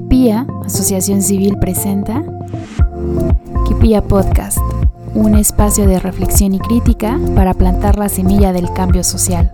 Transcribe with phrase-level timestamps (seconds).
[0.00, 2.24] Kipia, Asociación Civil, presenta
[3.68, 4.56] Kipia Podcast,
[5.14, 9.52] un espacio de reflexión y crítica para plantar la semilla del cambio social.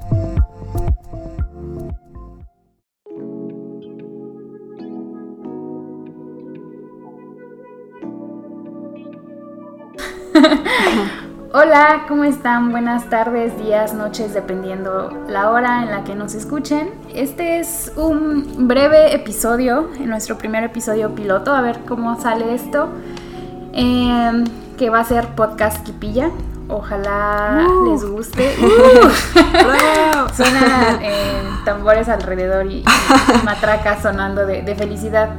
[11.67, 12.71] Hola, ¿cómo están?
[12.71, 16.91] Buenas tardes, días, noches, dependiendo la hora en la que nos escuchen.
[17.13, 22.89] Este es un breve episodio, en nuestro primer episodio piloto, a ver cómo sale esto,
[23.73, 24.45] em,
[24.79, 26.31] que va a ser podcast Kipilla.
[26.69, 27.91] Ojalá uh.
[27.91, 28.55] les guste.
[28.63, 30.35] Uh.
[30.37, 32.85] Suenan eh, tambores alrededor y,
[33.45, 35.31] matracas sonando de, felicidad.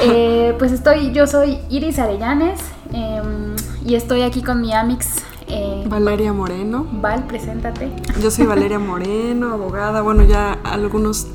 [0.00, 2.60] Eh, pues estoy, yo soy Iris Arellanes
[2.94, 6.86] em, y estoy aquí con mi Amix eh, Valeria Moreno.
[6.92, 7.90] Val, preséntate.
[8.22, 10.02] Yo soy Valeria Moreno, abogada.
[10.02, 11.26] Bueno, ya algunos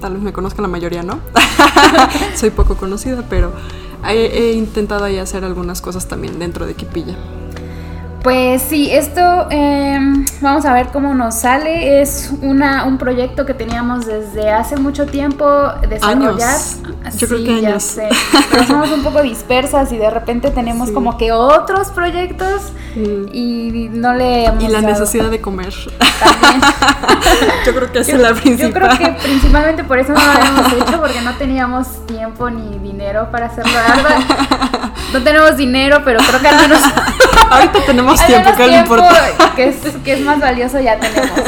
[0.00, 1.20] tal vez me conozcan, la mayoría no.
[2.34, 3.52] soy poco conocida, pero
[4.08, 7.16] he, intentado ahí hacer algunas cosas también dentro de Quipilla.
[8.22, 12.02] Pues sí, esto em, vamos a ver cómo nos sale.
[12.02, 15.46] Es una, un proyecto que teníamos desde hace mucho tiempo
[15.88, 16.48] desarrollar.
[16.48, 16.78] Años.
[17.16, 17.62] Yo creo que años.
[17.62, 18.08] Ya sé.
[18.50, 23.28] Pero somos un poco dispersas y de repente tenemos como que otros proyectos mm.
[23.32, 25.72] y no le Y la necesidad de comer.
[25.98, 26.60] También.
[27.66, 28.68] yo creo que esa es la principal.
[28.68, 32.78] Yo creo que principalmente por eso no lo habíamos hecho, porque no teníamos tiempo ni
[32.78, 33.72] dinero para hacerlo.
[35.12, 36.80] No tenemos dinero, pero creo que al menos.
[37.50, 39.32] Ahorita tenemos tiempo, que importa.
[39.56, 41.40] Que es, que es más valioso, ya tenemos.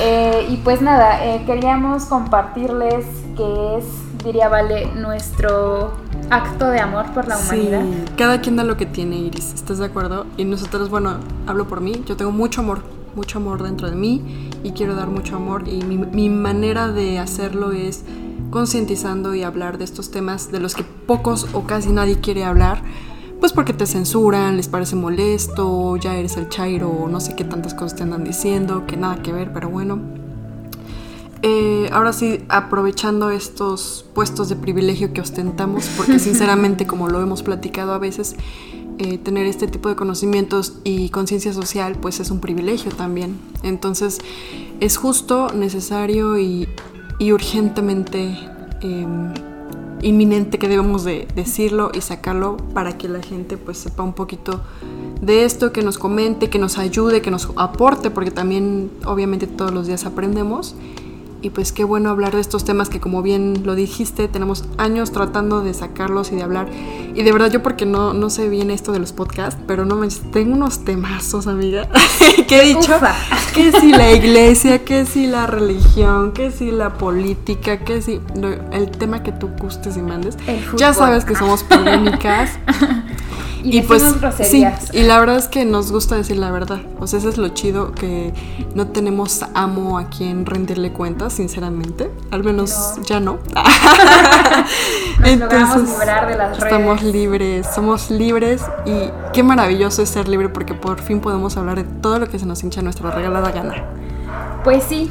[0.00, 3.04] Eh, y pues nada, eh, queríamos compartirles
[3.36, 3.84] que es,
[4.24, 5.92] diría Vale, nuestro
[6.30, 7.82] acto de amor por la humanidad.
[8.16, 10.26] cada quien da lo que tiene, Iris, ¿estás de acuerdo?
[10.36, 12.82] Y nosotros, bueno, hablo por mí, yo tengo mucho amor,
[13.14, 17.18] mucho amor dentro de mí y quiero dar mucho amor y mi, mi manera de
[17.18, 18.04] hacerlo es
[18.50, 22.82] concientizando y hablar de estos temas de los que pocos o casi nadie quiere hablar,
[23.40, 27.74] pues porque te censuran, les parece molesto, ya eres el chairo, no sé qué tantas
[27.74, 29.98] cosas te andan diciendo, que nada que ver, pero bueno.
[31.42, 37.42] Eh, ahora sí, aprovechando estos puestos de privilegio que ostentamos, porque sinceramente, como lo hemos
[37.42, 38.36] platicado a veces,
[38.98, 43.40] eh, tener este tipo de conocimientos y conciencia social, pues es un privilegio también.
[43.64, 44.20] Entonces,
[44.78, 46.68] es justo, necesario y,
[47.22, 48.36] y urgentemente
[48.80, 49.32] em,
[50.02, 54.60] inminente que debemos de decirlo y sacarlo para que la gente pues sepa un poquito
[55.20, 59.70] de esto, que nos comente, que nos ayude, que nos aporte, porque también obviamente todos
[59.70, 60.74] los días aprendemos
[61.42, 65.10] y pues qué bueno hablar de estos temas que como bien lo dijiste, tenemos años
[65.10, 66.68] tratando de sacarlos y de hablar.
[67.14, 69.96] Y de verdad yo porque no, no sé bien esto de los podcasts, pero no
[69.96, 71.88] me tengo unos temazos, amiga.
[72.48, 72.92] que he dicho
[73.54, 78.20] que si la iglesia, que si la religión, que si la política, que si
[78.70, 80.36] el tema que tú gustes y mandes.
[80.76, 82.50] Ya sabes que somos polémicas.
[83.64, 84.02] Y, pues
[84.42, 86.80] sí, y la verdad es que nos gusta decir la verdad.
[86.98, 88.32] O sea, eso es lo chido que
[88.74, 92.10] no tenemos amo a quien rendirle cuentas, sinceramente.
[92.30, 93.38] Al menos ya no.
[95.24, 96.64] Entonces, librar de las redes.
[96.64, 101.76] Estamos libres, somos libres y qué maravilloso es ser libre porque por fin podemos hablar
[101.76, 103.84] de todo lo que se nos hincha nuestra regalada gana.
[104.64, 105.10] Pues sí.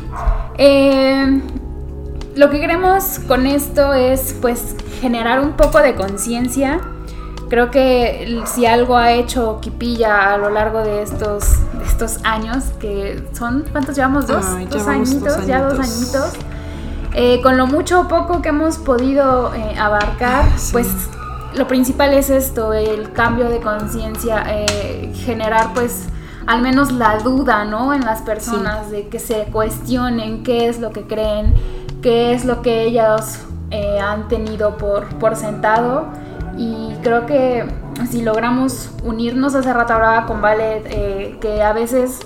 [0.58, 1.42] Eh,
[2.36, 6.80] lo que queremos con esto es pues generar un poco de conciencia
[7.52, 11.44] Creo que si algo ha hecho Kipilla a lo largo de estos,
[11.86, 14.26] estos años, que son, ¿cuántos llevamos?
[14.26, 14.46] ¿Dos?
[14.70, 16.32] dos, añitos, ya dos añitos.
[17.14, 20.88] Eh, con lo mucho o poco que hemos podido eh, abarcar, ah, pues
[21.54, 26.06] lo principal es esto, el cambio de conciencia, eh, generar pues
[26.48, 27.94] al menos la duda, ¿no?
[27.94, 31.54] En las personas de que se cuestionen qué es lo que creen,
[32.02, 33.40] qué es lo que ellos
[34.02, 36.06] han tenido por, por sentado
[36.62, 37.66] y creo que
[38.10, 42.20] si logramos unirnos, hace rato hablaba con Vale, eh, que a veces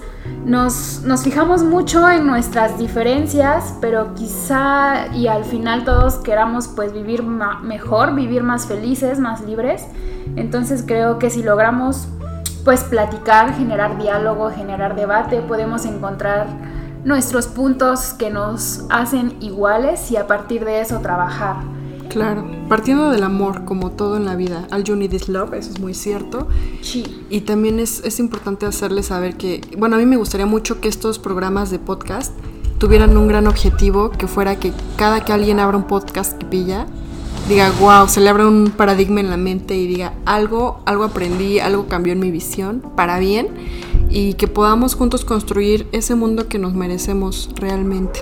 [0.44, 6.91] nos, nos, fijamos mucho en nuestras diferencias, pero quizá y al final todos queramos pues
[6.91, 9.87] vivir mejor, vivir más felices, más libres.
[10.35, 12.09] Entonces creo que si logramos
[12.66, 16.47] pues platicar, generar diálogo, generar debate, podemos encontrar
[17.05, 21.58] nuestros puntos que nos hacen iguales y a partir de eso trabajar.
[22.09, 25.72] Claro, partiendo del amor, como todo en la vida, al you need is love, eso
[25.72, 26.47] es muy cierto.
[26.81, 27.25] Sí.
[27.29, 30.87] Y también es, es importante hacerles saber que, bueno, a mí me gustaría mucho que
[30.87, 32.34] estos programas de podcast
[32.78, 36.87] tuvieran un gran objetivo, que fuera que cada que alguien abra un podcast que pilla,
[37.47, 41.59] diga, wow, se le abra un paradigma en la mente y diga, algo, algo aprendí,
[41.59, 43.49] algo cambió en mi visión, para bien,
[44.09, 48.22] y que podamos juntos construir ese mundo que nos merecemos realmente.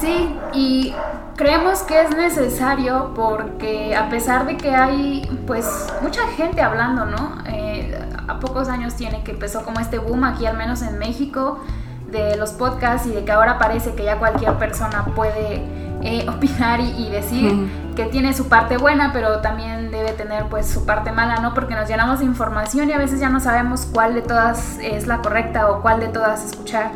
[0.00, 0.92] Sí, y
[1.40, 7.38] creemos que es necesario porque a pesar de que hay pues mucha gente hablando, ¿no?
[7.46, 7.98] Eh,
[8.28, 11.64] a pocos años tiene que empezó como este boom aquí al menos en México
[12.10, 15.64] de los podcasts y de que ahora parece que ya cualquier persona puede
[16.02, 20.84] eh, opinar y, decir que tiene su parte buena, pero también debe tener pues su
[20.84, 21.54] parte mala, ¿no?
[21.54, 25.06] Porque nos llenamos de información y a veces ya no sabemos cuál de todas es
[25.06, 26.90] la correcta o cuál de todas escuchar.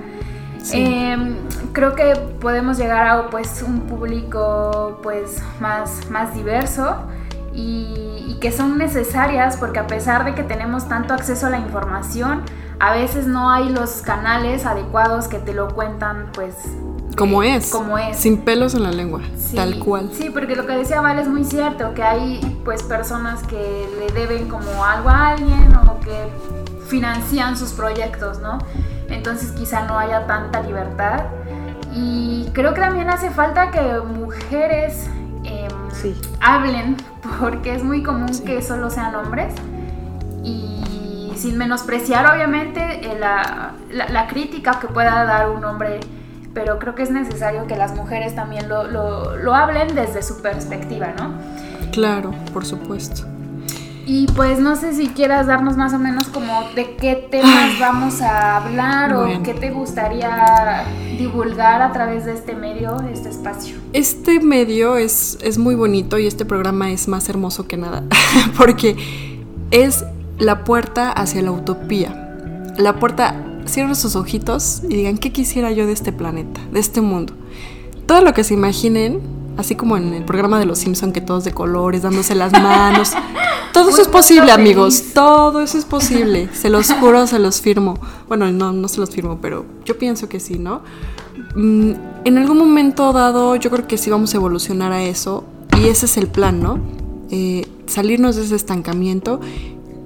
[0.73, 1.37] Em,
[1.73, 6.97] creo que podemos llegar a pues un público pues más, más diverso
[7.53, 11.59] y, y que son necesarias porque a pesar de que tenemos tanto acceso a la
[11.59, 12.43] información,
[12.81, 16.55] a veces no hay los canales adecuados que te lo cuentan pues
[17.17, 17.71] como es.
[17.71, 18.17] Como es.
[18.17, 19.21] Sin pelos en la lengua,
[19.55, 20.11] tal cual.
[20.13, 24.13] Sí, porque lo que decía Val es muy cierto, que hay pues personas que le
[24.13, 26.29] deben como algo a alguien o que
[26.89, 28.59] financian sus proyectos, ¿no?
[29.15, 31.25] Entonces quizá no haya tanta libertad.
[31.95, 35.09] Y creo que también hace falta que mujeres
[35.45, 36.97] em, hablen,
[37.41, 39.55] porque es muy común que solo sean hombres.
[40.43, 46.01] Y sin menospreciar obviamente eh, la, la crítica que pueda dar un hombre
[46.55, 51.13] pero creo que es necesario que las mujeres también lo, lo, hablen desde su perspectiva,
[51.19, 51.35] ¿no?
[51.91, 53.34] Claro, por supuesto.
[54.07, 58.21] Y pues no sé si quieras darnos más o menos como de qué temas vamos
[58.21, 60.85] a hablar o qué te gustaría
[61.19, 63.77] divulgar a través de este medio, de este espacio.
[63.93, 68.05] Este medio es, es muy bonito y este programa es más hermoso que nada,
[68.59, 68.97] porque
[69.71, 70.05] es
[70.39, 72.37] la puerta hacia la utopía,
[72.77, 77.01] la puerta cierren sus ojitos y digan qué quisiera yo de este planeta, de este
[77.01, 77.33] mundo.
[78.07, 79.21] Todo lo que se imaginen,
[79.57, 83.13] así como en el programa de Los Simpson que todos de colores, dándose las manos.
[83.73, 85.03] Todo eso es posible, amigos.
[85.15, 86.49] Todo eso es posible.
[86.53, 87.99] Se los juro, se los firmo.
[88.29, 90.83] Bueno, no, no se los firmo, pero yo pienso que sí, ¿no?
[91.57, 91.93] Mm,
[92.25, 95.45] en algún momento dado, yo creo que sí vamos a evolucionar a eso.
[95.77, 96.79] Y ese es el plan, ¿no?
[97.31, 99.41] Eh, salirnos de ese estancamiento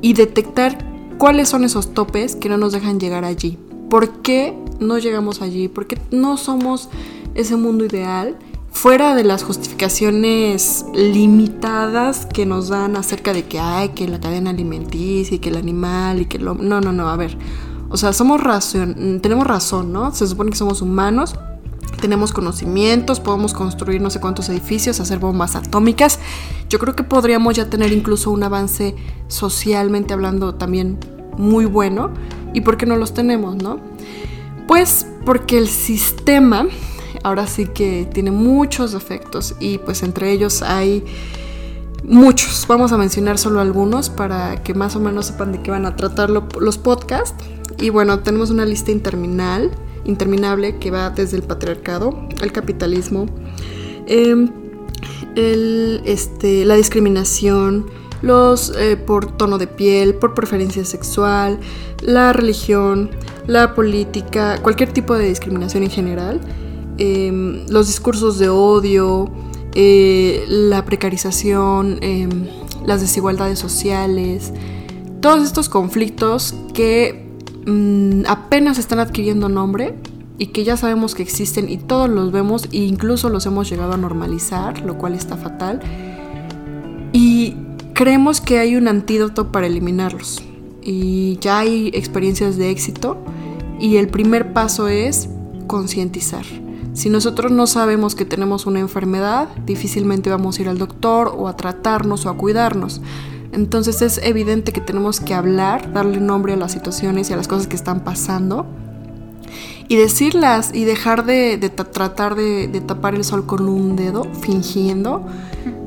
[0.01, 0.79] y detectar
[1.19, 3.59] cuáles son esos topes que no nos dejan llegar allí.
[3.91, 5.69] ¿Por qué no llegamos allí?
[5.69, 6.89] ¿Por qué no somos
[7.35, 8.37] ese mundo ideal?
[8.70, 14.50] Fuera de las justificaciones limitadas que nos dan acerca de que hay que la cadena
[14.50, 16.55] alimenticia y que el animal y que lo...
[16.55, 17.37] No, no, no, a ver.
[17.91, 20.15] O sea, somos razón, tenemos razón, ¿no?
[20.15, 21.35] Se supone que somos humanos,
[22.00, 26.19] tenemos conocimientos, podemos construir no sé cuántos edificios, hacer bombas atómicas.
[26.69, 28.94] Yo creo que podríamos ya tener incluso un avance
[29.26, 30.99] socialmente hablando también
[31.37, 32.11] muy bueno.
[32.53, 33.81] ¿Y por qué no los tenemos, no?
[34.67, 36.67] Pues porque el sistema
[37.23, 41.05] ahora sí que tiene muchos defectos y pues entre ellos hay
[42.05, 42.67] muchos.
[42.69, 45.97] Vamos a mencionar solo algunos para que más o menos sepan de qué van a
[45.97, 47.44] tratar los podcasts.
[47.81, 49.70] Y bueno, tenemos una lista interminable
[50.09, 53.26] interminable que va desde el patriarcado, el capitalismo,
[54.06, 54.50] em,
[55.37, 57.87] este, la discriminación,
[58.23, 61.61] los eh, por tono de piel, por preferencia sexual,
[62.03, 63.11] la religión,
[63.47, 66.41] la política, cualquier tipo de discriminación en general,
[66.99, 69.31] em, los discursos de odio,
[69.75, 72.47] eh, la precarización, em,
[72.85, 74.53] las desigualdades sociales,
[75.21, 77.29] todos estos conflictos que
[77.69, 79.95] Mm, apenas están adquiriendo nombre
[80.39, 83.93] y que ya sabemos que existen y todos los vemos e incluso los hemos llegado
[83.93, 85.81] a normalizar, lo cual está fatal.
[87.13, 87.56] Y
[87.93, 90.43] creemos que hay un antídoto para eliminarlos.
[90.81, 93.19] Y ya hay experiencias de éxito
[93.79, 95.29] y el primer paso es
[95.67, 96.46] concientizar.
[96.98, 101.46] Si nosotros no sabemos que tenemos una enfermedad, difícilmente vamos a ir al doctor o
[101.46, 103.00] a tratarnos o a cuidarnos.
[103.52, 107.46] Entonces es evidente que tenemos que hablar, darle nombre a las situaciones y a las
[107.46, 108.67] cosas que están pasando
[109.86, 115.24] y decirlas y dejar de, tratar de, tapar el sol con un dedo, fingiendo,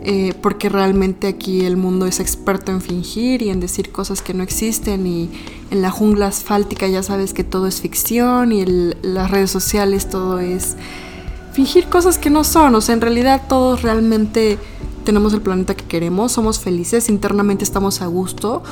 [0.03, 4.34] eh, porque realmente aquí el mundo es experto en fingir y en decir cosas que
[4.34, 5.29] no existen y
[5.70, 10.10] en la jungla asfáltica ya sabes que todo es ficción y en las redes sociales
[10.10, 10.75] todo es
[11.53, 14.58] fingir cosas que no son, o sea, en realidad todos realmente
[15.03, 18.63] tenemos el planeta que queremos, somos felices, internamente estamos a gusto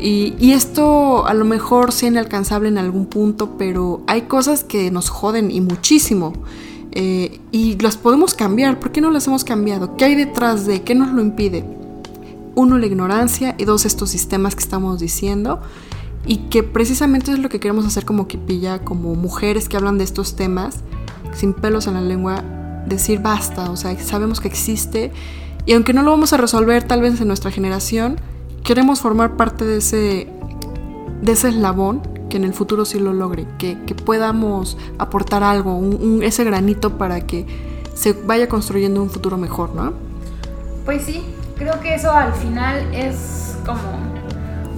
[0.00, 5.10] y, esto a lo mejor sea inalcanzable en algún punto, pero hay cosas que nos
[5.10, 6.32] joden y muchísimo.
[6.92, 8.80] Eh, y las podemos cambiar.
[8.80, 9.96] ¿Por qué no las hemos cambiado?
[9.96, 10.82] ¿Qué hay detrás de?
[10.82, 11.64] ¿Qué nos lo impide?
[12.54, 15.60] Uno, la ignorancia y dos, estos sistemas que estamos diciendo
[16.26, 20.04] y que precisamente es lo que queremos hacer como Kipilla, como mujeres que hablan de
[20.04, 20.80] estos temas,
[21.34, 22.44] sin pelos en la lengua,
[22.86, 25.12] decir basta, o sea, sabemos que existe
[25.64, 28.16] y aunque no lo vamos a resolver tal vez en nuestra generación,
[28.64, 30.28] queremos formar parte de ese,
[31.22, 35.80] de ese eslabón que en el futuro sí lo logre, que, podamos aportar algo,
[36.22, 37.46] ese granito para que
[37.94, 39.92] se vaya construyendo un futuro mejor, ¿no?
[40.84, 41.24] Pues sí,
[41.56, 43.80] creo que eso al final es como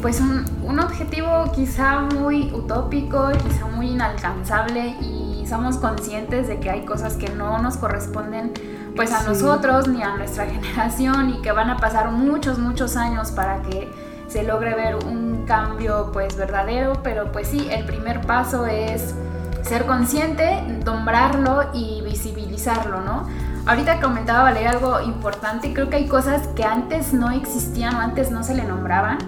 [0.03, 6.71] pues un, un objetivo quizá muy utópico, quizá muy inalcanzable y somos conscientes de que
[6.71, 8.53] hay cosas que no nos corresponden
[8.97, 13.33] pues a nosotros ni a nuestra generación y que van a pasar muchos, muchos años
[13.33, 13.91] para que
[14.29, 19.17] se logre ver un cambio pues verdadero, pero pues sí, el primer paso es
[19.63, 23.27] ser consciente, nombrarlo y visibilizarlo, ¿no?
[23.67, 28.31] Ahorita comentaba Valer algo importante, creo que hay cosas que antes no existían o antes
[28.31, 29.19] no se le nombraban,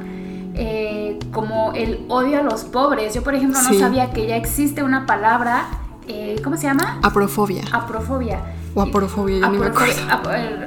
[0.55, 3.15] eh, como el odio a los pobres.
[3.15, 5.65] Yo, por ejemplo, no sabía que ya existe una palabra,
[6.07, 7.01] eh, ¿cómo se llama?
[7.03, 7.65] Aprofobia.
[7.73, 8.39] Aprofobia.
[8.77, 10.03] O aporofobia, ya ni me acuerdo.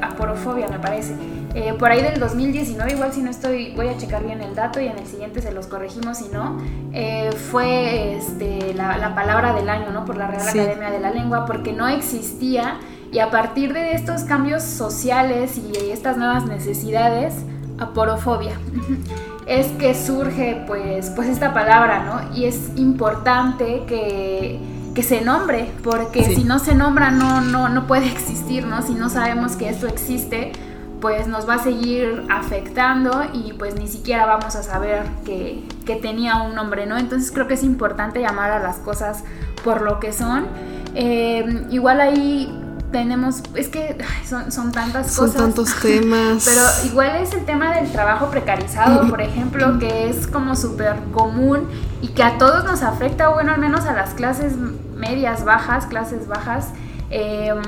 [0.02, 1.16] aporofobia, me parece.
[1.56, 4.82] Eh, por ahí del 2019, igual si no estoy, voy a checar bien el dato
[4.82, 9.70] y en el siguiente se los corregimos si no, eh, fue este, la, palabra del
[9.70, 10.04] año, ¿no?
[10.04, 12.76] Por la Real Academia de la Lengua, porque no existía
[13.10, 17.36] y a partir de estos cambios sociales y estas nuevas necesidades,
[17.80, 18.60] aporofobia.
[19.48, 22.36] es que surge pues, pues esta palabra, ¿no?
[22.38, 24.60] Y es importante que
[24.94, 28.82] que se nombre, porque si no se nombra no, no, no puede existir, ¿no?
[28.82, 30.54] Si no sabemos que esto existe,
[31.02, 35.96] pues nos va a seguir afectando y pues ni siquiera vamos a saber que, que,
[35.96, 36.98] tenía un nombre, ¿no?
[36.98, 39.24] Entonces creo que es importante llamar a las cosas
[39.64, 40.48] por lo que son.
[40.96, 42.62] Eh, igual ahí
[42.92, 45.42] tenemos, es que son, son tantas son cosas.
[45.42, 46.46] Son tantos temas.
[46.46, 51.68] Pero igual es el tema del trabajo precarizado, por ejemplo, que es como súper común
[52.02, 54.54] y que a todos nos afecta, bueno, al menos a las clases
[54.96, 56.70] medias, bajas, clases bajas,
[57.10, 57.62] em,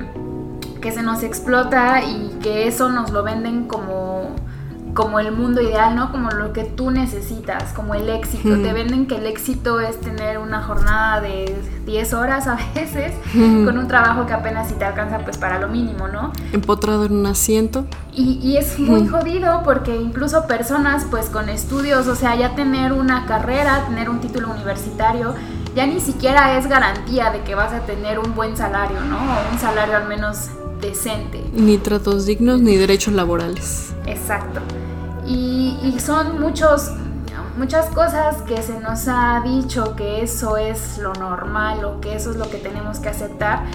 [0.79, 4.36] que se nos explota y que eso nos lo venden como
[4.98, 6.12] como el mundo ideal, ¿no?
[6.12, 8.50] Como lo que tú necesitas, como el éxito.
[8.50, 11.55] Te venden que el éxito es tener una jornada de
[11.86, 15.67] 10 horas a veces, con un trabajo que apenas si te alcanza pues para lo
[15.67, 16.34] mínimo, ¿no?
[16.51, 17.86] Empotrado en un asiento.
[18.12, 22.91] Y, y es muy jodido porque incluso personas pues con estudios, o sea, ya tener
[22.91, 25.36] una carrera, tener un título universitario,
[25.75, 29.17] ya ni siquiera es garantía de que vas a tener un buen salario, ¿no?
[29.17, 30.50] O un salario al menos
[30.81, 31.43] decente.
[31.53, 33.93] Ni tratos dignos ni derechos laborales.
[34.05, 34.62] Exacto.
[35.25, 36.91] Y, son muchos,
[37.57, 42.31] muchas cosas que se nos ha dicho que eso es lo normal o que eso
[42.31, 43.65] es lo que tenemos que aceptar.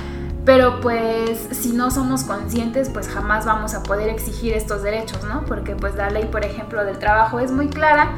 [0.44, 5.44] Pero pues si no somos conscientes, pues jamás vamos a poder exigir estos derechos, ¿no?
[5.44, 8.12] Porque pues la ley, por ejemplo, del trabajo es muy clara,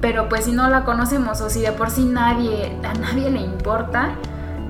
[0.00, 3.40] pero pues si no la conocemos o si de por sí nadie, a nadie le
[3.40, 4.14] importa,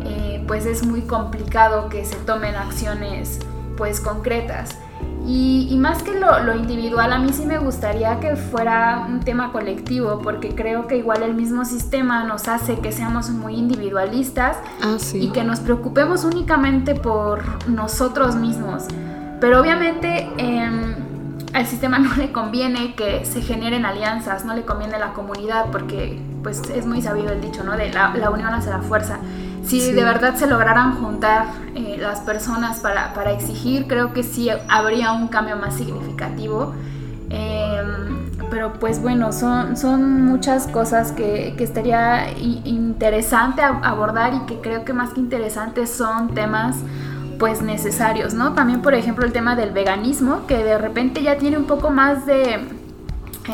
[0.05, 3.39] eh, pues es muy complicado que se tomen acciones
[3.79, 4.77] pues concretas.
[5.27, 10.21] Y, más que lo, individual, a mí sí me gustaría que fuera un tema colectivo,
[10.23, 15.29] porque creo que igual el mismo sistema nos hace que seamos muy individualistas ah, y
[15.29, 18.85] que nos preocupemos únicamente por nosotros mismos.
[19.39, 20.95] Pero obviamente em,
[21.53, 26.19] al sistema no le conviene que se generen alianzas, no le conviene la comunidad, porque
[26.43, 27.77] pues es muy sabido el dicho, ¿no?
[27.77, 29.19] De la, la unión hace la fuerza
[29.69, 34.49] si de verdad se lograran juntar eh, las personas para, para, exigir, creo que sí
[34.69, 36.75] habría un cambio más significativo.
[37.31, 44.61] Em, pero pues bueno, son, son muchas cosas que, que estaría interesante abordar y que
[44.61, 46.77] creo que más que interesantes son temas
[47.39, 48.55] pues necesarios, ¿no?
[48.55, 52.25] También por ejemplo el tema del veganismo, que de repente ya tiene un poco más
[52.25, 52.67] de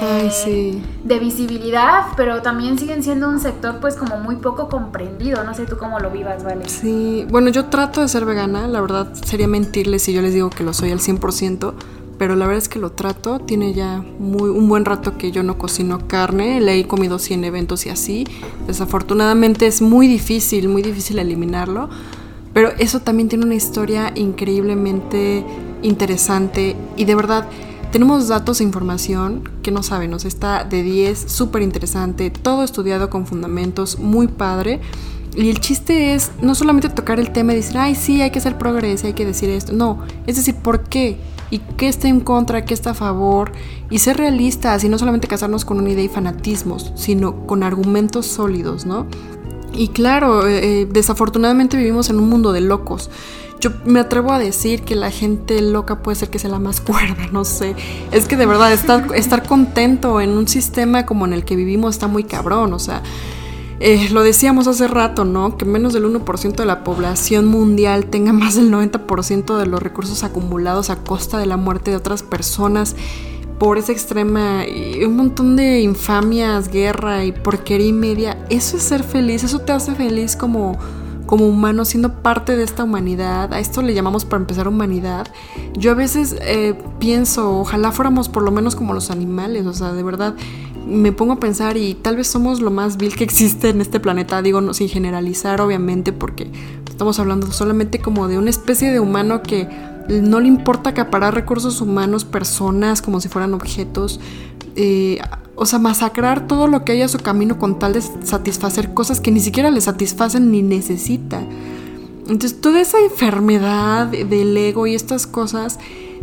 [0.00, 5.44] eh, de visibilidad, pero también siguen siendo un sector pues como muy poco comprendido.
[5.44, 6.68] No sé tú cómo lo vivas, ¿vale?
[6.68, 10.50] Sí, bueno, yo trato de ser vegana, la verdad sería mentirles si yo les digo
[10.50, 11.74] que lo soy al 100%,
[12.18, 13.38] pero la verdad es que lo trato.
[13.40, 17.44] Tiene ya muy, un buen rato que yo no cocino carne, le he comido 100
[17.44, 18.26] eventos y así.
[18.66, 21.88] Desafortunadamente es muy difícil, muy difícil eliminarlo.
[22.52, 25.44] Pero eso también tiene una historia increíblemente
[25.82, 27.46] interesante y de verdad
[27.94, 33.08] tenemos datos e información que no saben, nos está de 10, súper interesante, todo estudiado
[33.08, 34.80] con fundamentos, muy padre.
[35.36, 38.40] Y el chiste es no solamente tocar el tema y decir, ay, sí, hay que
[38.40, 39.72] hacer progreso, hay que decir esto.
[39.72, 41.18] No, es decir, ¿por qué?
[41.52, 42.64] ¿Y qué está en contra?
[42.64, 43.52] ¿Qué está a favor?
[43.90, 48.26] Y ser realistas y no solamente casarnos con una idea y fanatismos, sino con argumentos
[48.26, 49.06] sólidos, ¿no?
[49.74, 53.10] Y claro, eh, eh, desafortunadamente vivimos en un mundo de locos.
[53.60, 56.80] Yo me atrevo a decir que la gente loca puede ser que sea la más
[56.82, 57.74] cuerda, no sé.
[58.12, 61.94] Es que de verdad estar, estar contento en un sistema como en el que vivimos
[61.94, 63.02] está muy cabrón, o sea.
[63.80, 65.56] Eh, lo decíamos hace rato, ¿no?
[65.56, 70.22] Que menos del 1% de la población mundial tenga más del 90% de los recursos
[70.22, 72.94] acumulados a costa de la muerte de otras personas
[73.58, 78.44] por esa extrema y un montón de infamias, guerra y porquería y media.
[78.50, 80.78] Eso es ser feliz, eso te hace feliz como
[81.26, 85.26] como humanos, siendo parte de esta humanidad, a esto le llamamos para empezar humanidad,
[85.72, 89.92] yo a veces eh, pienso, ojalá fuéramos por lo menos como los animales, o sea,
[89.92, 90.34] de verdad
[90.86, 94.00] me pongo a pensar y tal vez somos lo más vil que existe en este
[94.00, 96.50] planeta, digo, no, sin generalizar obviamente, porque
[96.88, 99.68] estamos hablando solamente como de una especie de humano que
[100.08, 104.20] no le importa acaparar recursos humanos, personas, como si fueran objetos.
[104.76, 105.18] Eh,
[105.56, 109.20] o sea, masacrar todo lo que hay a su camino con tal de satisfacer cosas
[109.20, 111.42] que ni siquiera le satisfacen ni necesita.
[112.28, 115.78] Entonces, toda esa enfermedad del ego y estas cosas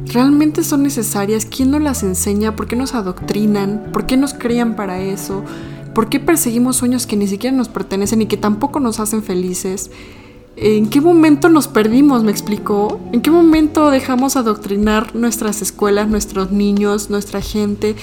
[0.06, 1.46] realmente son necesarias.
[1.46, 2.56] ¿Quién nos las enseña?
[2.56, 3.90] ¿Por qué nos adoctrinan?
[3.94, 5.44] ¿Por qué nos crían para eso?
[5.94, 9.92] ¿Por qué perseguimos sueños que ni siquiera nos pertenecen y que tampoco nos hacen felices?
[10.58, 12.24] ¿En qué momento nos perdimos?
[12.24, 13.00] ¿Me explicó?
[13.14, 17.96] ¿En qué momento dejamos adoctrinar nuestras escuelas, nuestros niños, nuestra gente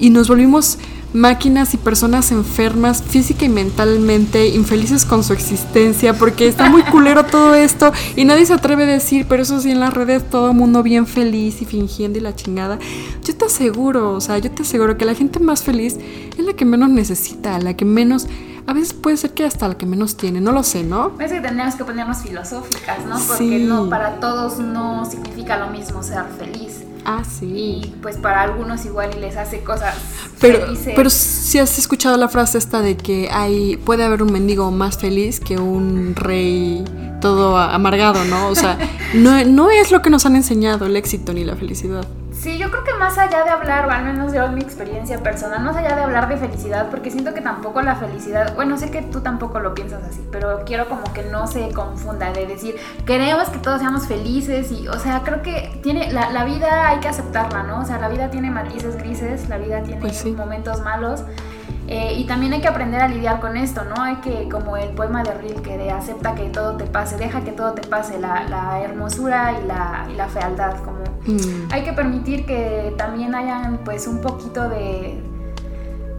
[0.00, 0.78] y nos volvimos
[1.12, 7.24] máquinas y personas enfermas física y mentalmente, infelices con su existencia, porque está muy culero
[7.24, 10.50] todo esto y nadie se atreve a decir, pero eso sí en las redes todo
[10.50, 12.78] el mundo bien feliz y fingiendo y la chingada.
[13.24, 15.98] Yo te aseguro, o sea, yo te aseguro que la gente más feliz
[16.38, 18.26] es la que menos necesita, la que menos
[18.66, 21.10] a veces puede ser que hasta la que menos tiene, no lo sé, ¿no?
[21.16, 23.18] Parece que tendríamos que ponernos filosóficas, ¿no?
[23.18, 26.84] Porque no, para todos no significa lo mismo ser feliz.
[27.04, 27.46] Ah, sí.
[27.46, 29.94] Y pues para algunos igual y les hace cosas
[30.40, 34.70] pero, Pero si has escuchado la frase esta de que hay puede haber un mendigo
[34.70, 36.84] más feliz que un rey
[37.20, 38.48] todo amargado, ¿no?
[38.48, 38.78] O sea,
[39.14, 42.06] no, no es lo que nos han enseñado el éxito ni la felicidad.
[42.40, 45.22] Sí, yo creo que más allá de hablar, o al menos yo en mi experiencia
[45.22, 48.90] personal, más allá de hablar de felicidad, porque siento que tampoco la felicidad, bueno, sé
[48.90, 52.76] que tú tampoco lo piensas así, pero quiero como que no se confunda de decir,
[53.04, 57.00] queremos que todos seamos felices y, o sea, creo que tiene, la, la vida hay
[57.00, 57.82] que aceptarla, ¿no?
[57.82, 61.24] O sea, la vida tiene matices grises, la vida tiene pues momentos malos.
[61.90, 64.00] Eh, y también hay que aprender a lidiar con esto, ¿no?
[64.00, 67.52] Hay que, como el poema de Rilke, de acepta que todo te pase, deja que
[67.52, 71.70] todo te pase, la, la hermosura y la, y la fealdad, como Mm.
[71.70, 74.62] Hay que permitir que también hayan pues un poquito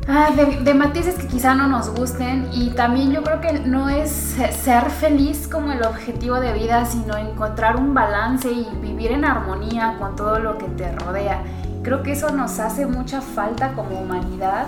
[0.07, 3.89] ah, de, de, matices que quizá no nos gusten y también yo creo que no
[3.89, 9.25] es ser feliz como el objetivo de vida, sino encontrar un balance y vivir en
[9.25, 11.41] armonía con todo lo que te rodea.
[11.83, 14.67] Creo que eso nos hace mucha falta como humanidad,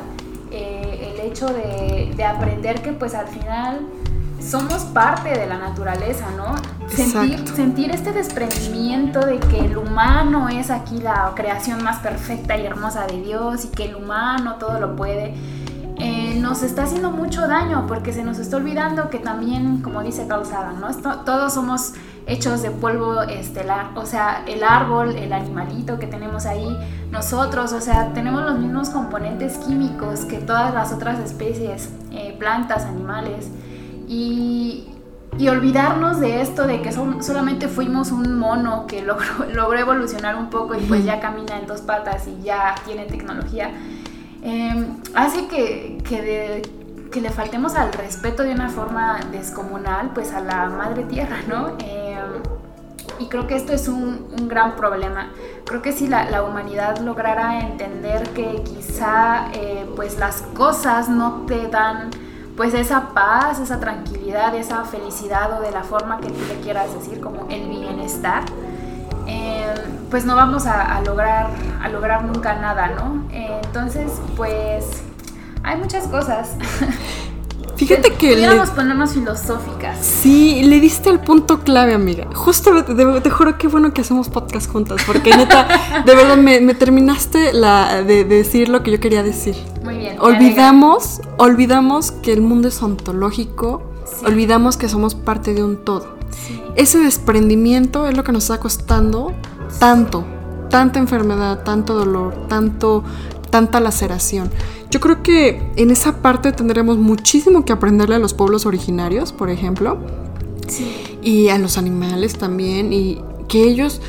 [0.50, 0.93] eh,
[1.34, 3.88] hecho de, de aprender que pues al final
[4.39, 6.56] somos parte de la naturaleza, ¿no?
[6.88, 12.65] Sentir, sentir, este desprendimiento de que el humano es aquí la creación más perfecta y
[12.65, 15.34] hermosa de Dios y que el humano todo lo puede,
[15.98, 20.28] eh, nos está haciendo mucho daño porque se nos está olvidando que también, como dice
[20.28, 20.91] Carl Sagan, ¿no?
[21.24, 21.93] todos somos
[22.26, 26.78] hechos de polvo estelar, o sea, el árbol, el animalito que tenemos ahí,
[27.12, 32.86] nosotros, o sea, tenemos los mismos componentes químicos que todas las otras especies, eh, plantas,
[32.86, 33.50] animales.
[34.08, 34.90] Y,
[35.50, 40.76] olvidarnos de esto, de que solamente fuimos un mono que logró, logró, evolucionar un poco
[40.76, 43.72] y pues ya camina en dos patas y ya tiene tecnología,
[44.42, 50.70] em, hace que, que, le faltemos al respeto de una forma descomunal pues a la
[50.70, 51.78] madre tierra, ¿no?
[51.80, 52.03] Em,
[53.20, 55.30] y creo que esto es un, gran problema.
[55.66, 61.68] Creo que si la, humanidad lograra entender que quizá eh, pues las cosas no te
[61.68, 62.10] dan
[62.58, 66.94] pues esa paz, esa tranquilidad, esa felicidad o de la forma que tú le quieras
[66.94, 68.44] decir, como el bienestar,
[69.28, 69.74] eh,
[70.12, 71.50] pues no vamos a, lograr,
[71.82, 73.28] a lograr nunca nada, ¿no?
[73.32, 75.02] Eh, entonces, pues
[75.64, 76.56] hay muchas cosas.
[77.88, 78.34] Fíjate que...
[78.34, 79.98] Pudiéramos ponernos filosóficas.
[80.00, 82.28] Sí, le diste el punto clave, amiga.
[82.34, 85.67] Justo te, juro que bueno que hacemos podcast juntas, porque neta,
[86.06, 89.56] de verdad me, terminaste la, de, decir lo que yo quería decir.
[89.84, 90.15] Muy bien.
[90.19, 93.84] Olvidamos, olvidamos que el mundo es ontológico,
[94.26, 96.17] olvidamos que somos parte de un todo.
[96.76, 99.34] Ese desprendimiento es lo que nos está costando
[99.80, 100.24] tanto,
[100.69, 103.04] tanta enfermedad, tanto dolor, tanto,
[103.54, 104.50] tanta laceración.
[104.89, 109.52] Yo creo que en esa parte tendremos muchísimo que aprenderle a los pueblos originarios, por
[109.52, 110.00] ejemplo.
[111.22, 112.92] Y a los animales también.
[112.92, 114.02] Y que ellos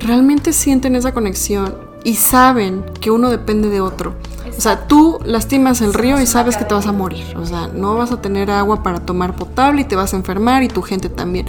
[0.00, 4.16] realmente sienten esa conexión y saben que uno depende de otro.
[4.56, 7.36] O sea, tú lastimas el río y sabes que te vas a morir.
[7.36, 10.64] O sea, no vas a tener agua para tomar potable y te vas a enfermar
[10.64, 11.46] y tu gente también.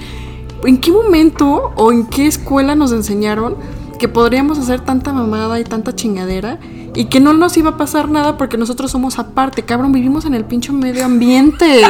[0.64, 3.56] ¿En qué momento o en qué escuela nos enseñaron
[3.98, 6.60] que podríamos hacer tanta mamada y tanta chingadera
[7.00, 10.34] y que no nos iba a pasar nada porque nosotros somos aparte, cabrón, vivimos en
[10.34, 11.82] el pincho medio ambiente.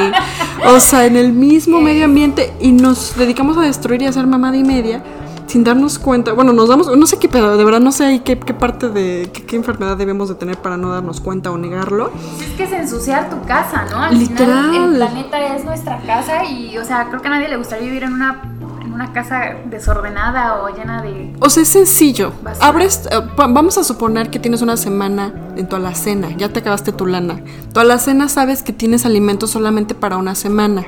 [0.68, 4.28] o sea, en el mismo medio ambiente y nos dedicamos a destruir y a hacer
[4.28, 5.04] mamada y media
[5.48, 6.34] sin darnos cuenta.
[6.34, 8.90] Bueno, nos damos, no sé qué pedo, de verdad no sé ahí qué, qué parte
[8.90, 12.12] de, qué, qué enfermedad debemos de tener para no darnos cuenta o negarlo.
[12.40, 13.98] Es que es ensuciar tu casa, ¿no?
[13.98, 14.70] Al Literal.
[14.70, 17.86] final el planeta es nuestra casa y, o sea, creo que a nadie le gustaría
[17.86, 18.59] vivir en una,
[19.00, 21.34] una casa desordenada o llena de...
[21.40, 22.34] O sea, es sencillo.
[22.44, 22.68] Basura.
[22.68, 26.92] Abres, eh, vamos a suponer que tienes una semana en tu alacena, ya te acabaste
[26.92, 27.42] tu lana.
[27.74, 30.86] Tu alacena sabes que tienes alimentos solamente para una semana.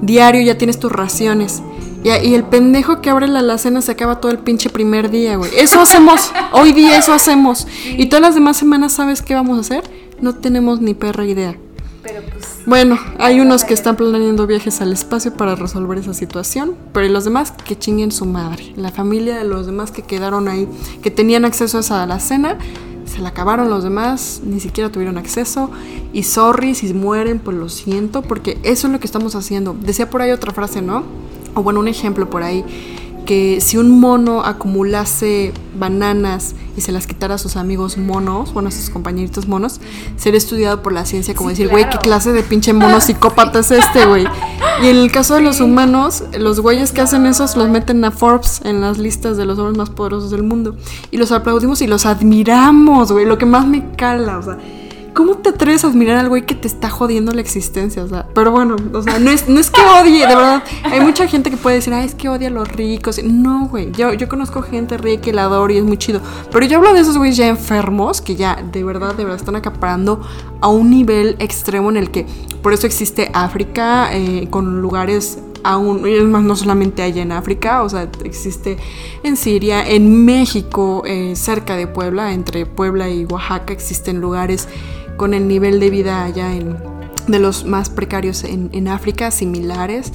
[0.00, 1.60] Diario ya tienes tus raciones.
[2.04, 5.34] Y, y el pendejo que abre la alacena se acaba todo el pinche primer día,
[5.34, 5.50] güey.
[5.56, 6.30] Eso hacemos.
[6.52, 7.66] Hoy día eso hacemos.
[7.84, 9.82] Y todas las demás semanas, ¿sabes qué vamos a hacer?
[10.20, 11.56] No tenemos ni perra idea.
[12.04, 12.60] Pero pues...
[12.66, 17.24] Bueno, hay unos que están planeando viajes al espacio para resolver esa situación, pero los
[17.24, 18.72] demás que chinguen su madre.
[18.76, 20.68] La familia de los demás que quedaron ahí,
[21.02, 22.58] que tenían acceso a esa alacena,
[23.06, 25.70] se la acabaron los demás, ni siquiera tuvieron acceso.
[26.12, 29.74] Y sorry, si mueren, pues lo siento, porque eso es lo que estamos haciendo.
[29.80, 31.04] Decía por ahí otra frase, ¿no?
[31.54, 32.64] O bueno, un ejemplo por ahí,
[33.24, 38.68] que si un mono acumulase bananas y se las quitara a sus amigos monos, bueno,
[38.68, 39.80] a sus compañeritos monos,
[40.16, 41.98] sería estudiado por la ciencia como Sí, decir, güey, claro.
[41.98, 44.26] ¿qué clase de pinche mono psicópata es este, güey?
[44.82, 48.10] Y en el caso de los humanos, los güeyes que hacen esos los meten a
[48.10, 50.76] Forbes en las listas de los hombres más poderosos del mundo.
[51.10, 54.58] Y los aplaudimos y los admiramos, güey, lo que más me cala, o sea.
[55.14, 58.02] ¿Cómo te atreves a admirar al güey que te está jodiendo la existencia?
[58.02, 60.62] O sea, pero bueno, o sea, no es, no es que odie, de verdad.
[60.82, 63.22] Hay mucha gente que puede decir, ay, es que odia a los ricos.
[63.22, 63.92] No, güey.
[63.92, 66.20] Yo, yo conozco gente rica que la adoro y es muy chido.
[66.50, 69.56] Pero yo hablo de esos güeyes ya enfermos que ya de verdad, de verdad están
[69.56, 70.20] acaparando
[70.60, 72.26] a un nivel extremo en el que
[72.62, 77.82] por eso existe África eh, con lugares aún, es más, no solamente allá en África,
[77.82, 78.76] o sea, existe
[79.22, 84.68] en Siria, en México, eh, cerca de Puebla, entre Puebla y Oaxaca, existen lugares
[85.16, 86.50] con el nivel de vida allá
[87.26, 90.12] de los más precarios en, en África, similares.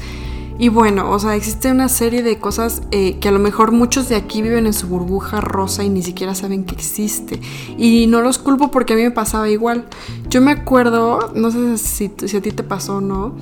[0.62, 4.10] Y bueno, o sea, existe una serie de cosas eh, que a lo mejor muchos
[4.10, 7.40] de aquí viven en su burbuja rosa y ni siquiera saben que existe.
[7.78, 9.86] Y no los culpo porque a mí me pasaba igual.
[10.30, 13.36] Yo me acuerdo, no sé si, si a ti te pasó o no,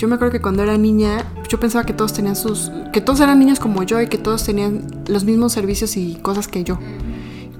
[0.00, 2.70] yo me acuerdo que cuando era niña, yo pensaba que todos tenían sus.
[2.92, 6.48] que todos eran niños como yo y que todos tenían los mismos servicios y cosas
[6.48, 6.78] que yo.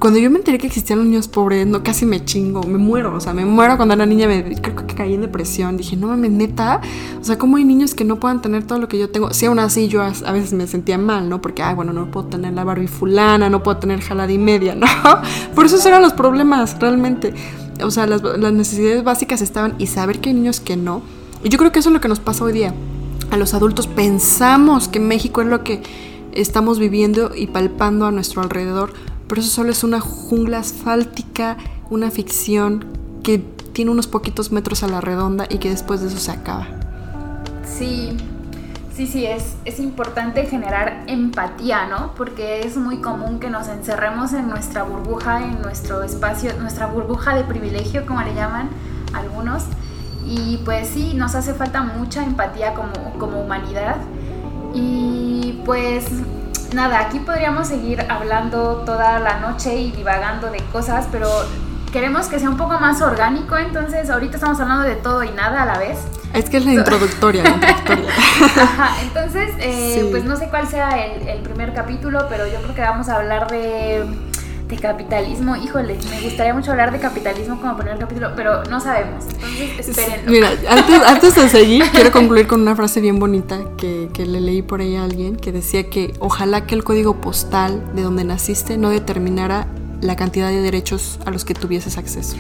[0.00, 3.14] Cuando yo me enteré que existían los niños pobres, no casi me chingo, me muero,
[3.14, 6.06] o sea, me muero cuando era niña, me, creo que caí en depresión, dije, no
[6.06, 6.80] mames, neta,
[7.20, 9.34] o sea, ¿cómo hay niños que no puedan tener todo lo que yo tengo?
[9.34, 11.42] Sí, aún así yo a, veces me sentía mal, ¿no?
[11.42, 14.74] Porque, ay, bueno, no puedo tener la Barbie fulana, no puedo tener jalada y media,
[14.74, 14.86] ¿no?
[15.54, 17.34] Por eso eran los problemas, realmente.
[17.84, 21.02] O sea, las, las necesidades básicas estaban y saber que hay niños que no.
[21.44, 22.72] Y yo creo que eso es lo que nos pasa hoy día.
[23.30, 25.82] A los adultos pensamos que México es lo que
[26.32, 28.94] estamos viviendo y palpando a nuestro alrededor,
[29.30, 31.56] pero eso solo es una jungla asfáltica,
[31.88, 32.84] una ficción
[33.22, 36.66] que tiene unos poquitos metros a la redonda y que después de eso se acaba.
[37.64, 38.16] Sí,
[38.92, 42.12] sí, sí, es, es importante generar empatía, ¿no?
[42.16, 47.36] Porque es muy común que nos encerremos en nuestra burbuja, en nuestro espacio, nuestra burbuja
[47.36, 48.68] de privilegio, como le llaman
[49.12, 49.62] algunos.
[50.26, 53.98] Y pues sí, nos hace falta mucha empatía como, como humanidad.
[54.74, 56.06] Y pues
[56.74, 61.28] nada, aquí podríamos seguir hablando toda la noche y divagando de cosas, pero
[61.92, 65.62] queremos que sea un poco más orgánico, entonces ahorita estamos hablando de todo y nada
[65.62, 65.98] a la vez.
[66.32, 68.08] Es que es la introductoria, la introductoria.
[68.62, 70.08] Ajá, entonces, eh, Sí.
[70.12, 73.16] pues no sé cuál sea el, el primer capítulo, pero yo creo que vamos a
[73.16, 74.04] hablar de,
[74.70, 75.56] de capitalismo.
[75.56, 79.24] Híjole, me gustaría mucho hablar de capitalismo como primer capítulo, pero no sabemos.
[79.24, 80.30] Entonces, espérenlo.
[80.30, 84.40] Mira, antes, antes de seguir, quiero concluir con una frase bien bonita que, que le
[84.40, 88.24] leí por ahí a alguien que decía que ojalá que el código postal de donde
[88.24, 89.66] naciste no determinara
[90.00, 92.36] la cantidad de derechos a los que tuvieses acceso.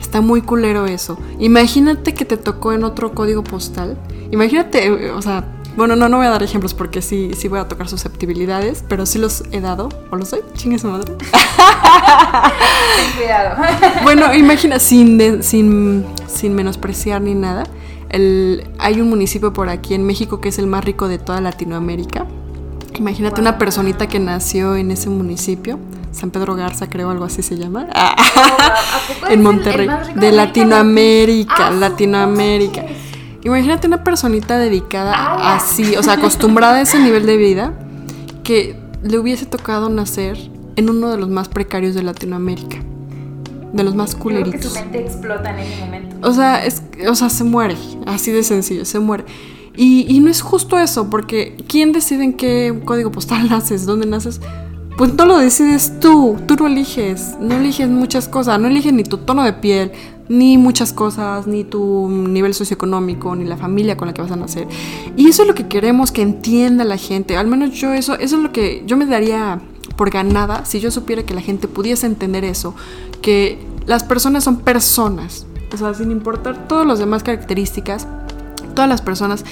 [0.00, 1.18] Está muy culero eso.
[1.38, 3.96] Imagínate que te tocó en otro código postal.
[4.30, 5.44] Imagínate, o sea,
[5.76, 9.06] bueno, no, no voy a dar ejemplos porque sí, sí voy a tocar susceptibilidades, pero
[9.06, 11.12] sí los he dado, o los doy, chingue su madre.
[12.96, 13.56] ten cuidado.
[14.02, 17.64] Bueno, imagina, sin, de- sin, sin menospreciar ni nada,
[18.10, 21.40] el, hay un municipio por aquí en México que es el más rico de toda
[21.40, 22.26] Latinoamérica.
[22.96, 25.78] Imagínate una personita que nació en ese municipio,
[26.12, 27.86] San Pedro Garza, creo, algo así se llama.
[27.92, 28.14] ¿A
[29.08, 29.92] poco es el- en Monterrey, de
[30.28, 32.84] América Latinoamérica, Ah, Latinoamérica.
[33.44, 37.74] Imagínate una personita dedicada así, o sea, acostumbrada a ese nivel de vida,
[38.42, 40.38] que le hubiese tocado nacer
[40.76, 42.78] en uno de los más precarios de Latinoamérica,
[43.72, 44.72] de los más creo que culeritos.
[44.72, 46.16] su mente explota en ese momento.
[46.22, 47.76] O sea, es, o sea, se muere,
[48.06, 49.24] así de sencillo, se muere.
[49.76, 54.06] Y, y no es justo eso, porque ¿quién decide en qué código postal naces, dónde
[54.06, 54.40] naces?
[54.96, 59.02] Pues no lo decides tú, tú no eliges, no eliges muchas cosas, no eliges ni
[59.02, 59.92] tu tono de piel,
[60.28, 64.36] ni muchas cosas, ni tu nivel socioeconómico, ni la familia con la que vas a
[64.36, 64.68] nacer.
[65.16, 68.36] Y eso es lo que queremos que entienda la gente, al menos yo eso, eso
[68.36, 69.60] es lo que yo me daría
[69.96, 72.74] por ganada si yo supiera que la gente pudiese entender eso,
[73.20, 78.06] que las personas son personas, o sea, sin importar todas las demás características,
[78.74, 79.44] todas las personas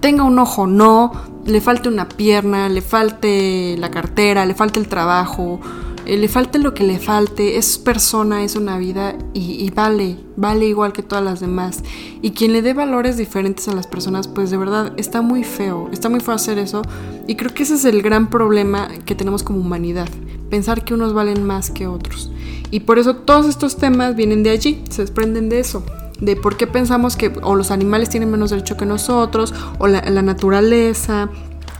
[0.00, 1.12] tenga un ojo no,
[1.46, 5.60] le falte una pierna, le falte la cartera, le falte el trabajo,
[6.06, 10.66] eh, le falte lo que le falte, es persona, es una vida y, vale, vale
[10.66, 11.82] igual que todas las demás.
[12.22, 15.88] Y quien le dé valores diferentes a las personas, pues de verdad está muy feo,
[15.92, 16.82] está muy feo hacer eso.
[17.26, 20.08] Y creo que ese es el gran problema que tenemos como humanidad,
[20.50, 22.30] pensar que unos valen más que otros.
[22.70, 25.82] Y por eso todos estos temas vienen de allí, se desprenden de eso
[26.20, 30.00] de por qué pensamos que o los animales tienen menos derecho que nosotros, o la,
[30.22, 31.28] naturaleza,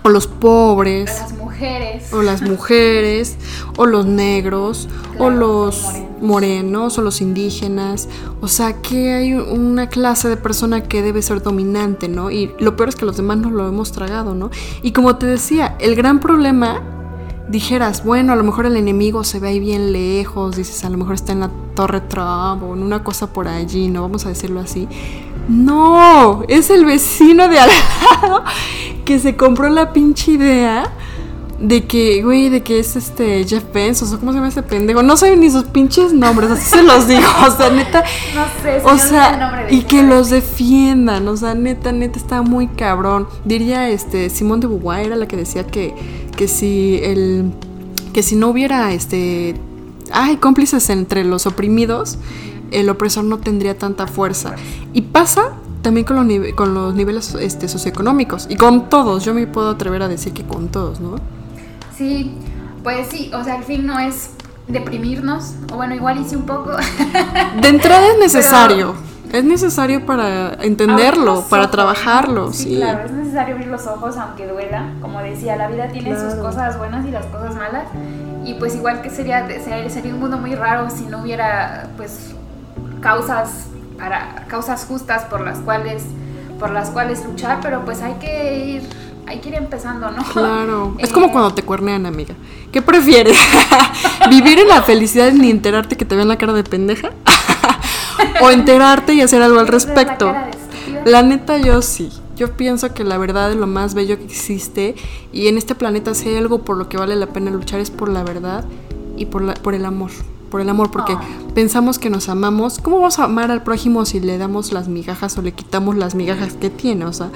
[0.02, 1.10] o los pobres.
[1.10, 2.12] O las mujeres.
[2.12, 3.36] O las mujeres,
[3.76, 5.84] o los negros, o los
[6.20, 6.98] morenos.
[6.98, 8.08] o los indígenas.
[8.40, 12.30] O sea, que hay una clase de persona que debe ser dominante, ¿no?
[12.30, 14.50] Y lo peor es que los demás no lo hemos tragado, ¿no?
[14.82, 16.97] Y como te decía, el gran problema
[17.48, 20.98] dijeras, bueno, a lo mejor el enemigo se ve ahí bien lejos, dices, a lo
[20.98, 24.28] mejor está en la Torre Trump o en una cosa por allí, no vamos a
[24.28, 24.88] decirlo así.
[25.48, 27.70] No, es el vecino de al
[28.22, 28.44] lado
[29.04, 30.90] que se compró la pinche idea
[31.60, 35.02] de que, güey, de que es este Jeff Bezos o cómo se llama ese pendejo.
[35.02, 37.26] No sé ni sus pinches nombres, así se los digo.
[37.46, 38.04] O sea, neta.
[38.34, 41.26] No sé, o sea, el nombre de y que los defiendan.
[41.26, 43.26] O sea, neta, neta, está muy cabrón.
[43.44, 45.94] Diría este Simón de Beauvoir era la que decía que,
[46.36, 47.52] que si el
[48.12, 49.56] que si no hubiera este
[50.12, 52.18] hay cómplices entre los oprimidos,
[52.70, 54.54] el opresor no tendría tanta fuerza.
[54.92, 58.46] Y pasa también con los, con los niveles este, socioeconómicos.
[58.48, 61.16] Y con todos, yo me puedo atrever a decir que con todos, ¿no?
[61.98, 62.32] Sí,
[62.84, 64.30] pues sí, o sea, al fin no es
[64.68, 66.70] deprimirnos, o bueno, igual hice un poco.
[67.60, 68.94] De entrada es necesario.
[69.32, 72.52] Es necesario para entenderlo, para trabajarlo.
[72.52, 74.92] Sí, claro, es necesario abrir los ojos aunque duela.
[75.02, 77.88] Como decía, la vida tiene sus cosas buenas y las cosas malas.
[78.44, 79.46] Y pues igual que sería,
[79.90, 82.34] sería un mundo muy raro si no hubiera pues
[83.00, 83.66] causas
[83.98, 86.04] para causas justas por las cuales
[86.58, 88.88] por las cuales luchar, pero pues hay que ir
[89.28, 90.22] hay que ir empezando, ¿no?
[90.24, 90.94] Claro.
[90.98, 92.34] es como eh, cuando te cuernean, amiga.
[92.72, 93.38] ¿Qué prefieres?
[94.30, 97.10] ¿Vivir en la felicidad ni enterarte que te vean la cara de pendeja?
[98.40, 100.34] ¿O enterarte y hacer algo al respecto?
[101.04, 102.10] La neta, yo sí.
[102.36, 104.94] Yo pienso que la verdad es lo más bello que existe
[105.32, 107.90] y en este planeta si hay algo por lo que vale la pena luchar es
[107.90, 108.64] por la verdad
[109.16, 110.10] y por, la, por el amor.
[110.48, 111.14] Por el amor, porque
[111.54, 112.78] pensamos que nos amamos.
[112.78, 116.14] ¿Cómo vamos a amar al prójimo si le damos las migajas o le quitamos las
[116.14, 117.04] migajas que tiene?
[117.04, 117.28] O sea,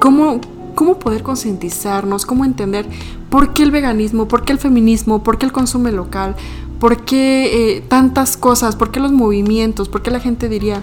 [0.00, 0.40] ¿cómo,
[0.74, 2.86] cómo poder concientizarnos, cómo entender
[3.30, 6.36] por qué el veganismo, por qué el feminismo, por qué el consumo local,
[6.78, 10.82] por qué eh, tantas cosas, por qué los movimientos, por qué la gente diría,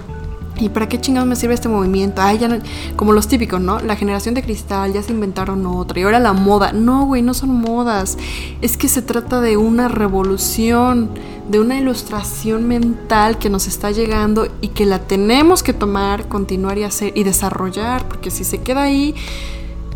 [0.59, 2.21] ¿y para qué chingados me sirve este movimiento?
[2.21, 2.59] Ay, ya
[2.95, 3.79] como los típicos, ¿no?
[3.79, 6.73] La generación de cristal, ya se inventaron otra, y ahora la moda.
[6.73, 8.17] No, güey, no son modas.
[8.61, 11.09] Es que se trata de una revolución,
[11.49, 16.77] de una ilustración mental que nos está llegando y que la tenemos que tomar, continuar
[16.77, 19.15] y hacer y desarrollar, porque si se queda ahí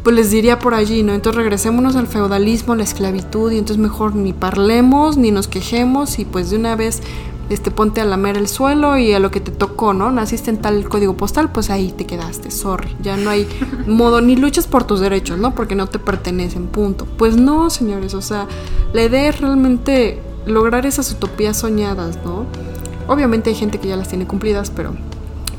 [0.04, 1.14] pues les diría por allí, ¿no?
[1.14, 6.20] Entonces regresémonos al feudalismo, a la esclavitud, y entonces mejor ni parlemos, ni nos quejemos,
[6.20, 7.02] y pues de una vez
[7.50, 10.12] este, ponte a lamer el suelo y a lo que te tocó, ¿no?
[10.12, 12.96] Naciste en tal código postal, pues ahí te quedaste, sorry.
[13.02, 13.48] Ya no hay
[13.88, 15.56] modo, ni luchas por tus derechos, ¿no?
[15.56, 17.06] Porque no te pertenecen, punto.
[17.18, 18.48] Pues no, señores, o sea,
[18.92, 22.46] la idea es realmente lograr esas utopías soñadas, ¿no?
[23.08, 24.94] Obviamente hay gente que ya las tiene cumplidas, pero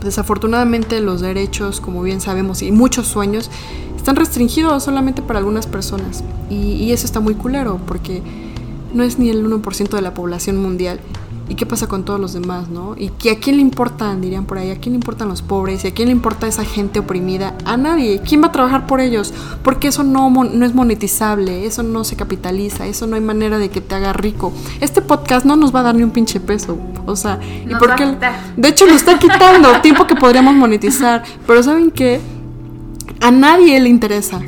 [0.04, 3.50] desafortunadamente los derechos, como bien sabemos, y muchos sueños
[3.96, 6.22] están restringidos solamente para algunas personas.
[6.50, 8.22] Y, eso está muy culero porque
[8.92, 11.00] no es ni el 1% de la población mundial.
[11.48, 12.94] ¿Y qué pasa con todos los demás, no?
[12.96, 15.84] ¿Y que a quién le importan, dirían por ahí, a quién le importan los pobres?
[15.84, 17.54] ¿Y a quién le importa esa gente oprimida?
[17.64, 18.20] A nadie.
[18.20, 19.34] ¿Quién va a trabajar por ellos?
[19.62, 23.68] Porque eso no, no es monetizable, eso no se capitaliza, eso no hay manera de
[23.68, 24.52] que te haga rico.
[24.80, 26.78] Este podcast no nos va a dar ni un pinche peso.
[27.06, 28.16] O sea, ¿y por qué?
[28.56, 31.22] De hecho, lo está quitando tiempo que podríamos monetizar.
[31.46, 32.20] Pero ¿saben qué?
[33.24, 34.40] a nadie le interesa.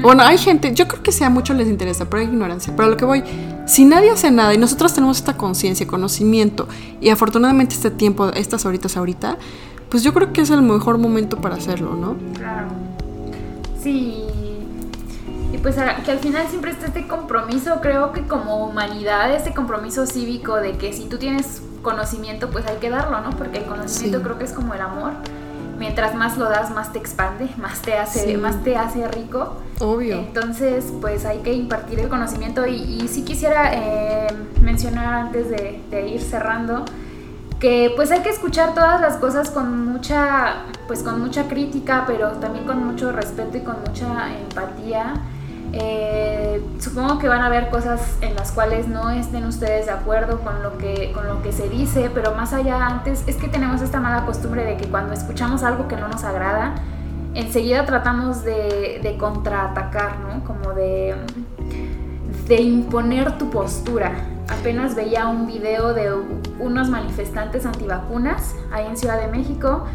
[0.00, 2.72] Bueno, hay gente, yo creo que sí a muchos les interesa, pero hay ignorancia.
[2.74, 3.22] Pero a lo que voy,
[3.72, 6.68] si nadie hace nada y nosotros tenemos esta conciencia, conocimiento
[7.00, 9.38] y afortunadamente este tiempo, estas horitas ahorita,
[9.88, 12.16] pues yo creo que es el mejor momento para hacerlo, ¿no?
[12.34, 12.68] Claro.
[13.82, 14.24] Sí.
[15.54, 20.04] Y pues que al final siempre está este compromiso, creo que como humanidad, este compromiso
[20.04, 23.30] cívico de que si tú tienes conocimiento, pues hay que darlo, ¿no?
[23.30, 25.12] Porque el conocimiento creo que es como el amor
[25.82, 29.56] mientras más lo das, más te expande, más te hace, más te hace rico.
[29.80, 30.18] Obvio.
[30.18, 34.28] Entonces, pues hay que impartir el conocimiento y, y sí quisiera eh,
[34.60, 36.84] mencionar antes de, de, ir cerrando
[37.58, 42.30] que pues hay que escuchar todas las cosas con mucha, pues con mucha crítica, pero
[42.32, 45.14] también con mucho respeto y con mucha empatía.
[45.74, 50.40] Eh, supongo que van a haber cosas en las cuales no estén ustedes de acuerdo
[50.40, 53.80] con lo, que, con lo que se dice, pero más allá antes es que tenemos
[53.80, 56.74] esta mala costumbre de que cuando escuchamos algo que no nos agrada,
[57.34, 60.44] enseguida tratamos de, de contraatacar, ¿no?
[60.44, 61.14] Como de,
[62.46, 64.12] de imponer tu postura.
[64.48, 66.12] Apenas veía un video de
[66.58, 69.86] unos manifestantes antivacunas ahí en Ciudad de México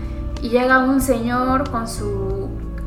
[0.42, 2.37] y llega un señor con su